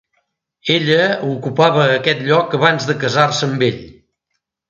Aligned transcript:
Ella 0.75 1.03
ocupava 1.33 1.83
aquest 1.99 2.25
lloc 2.29 2.57
abans 2.61 2.89
de 2.93 2.97
casar-se 3.05 3.49
amb 3.51 3.67
ell. 3.71 3.79